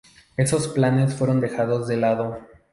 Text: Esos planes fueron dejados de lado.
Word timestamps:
Esos 0.35 0.67
planes 0.69 1.13
fueron 1.13 1.41
dejados 1.41 1.87
de 1.87 1.95
lado. 1.97 2.39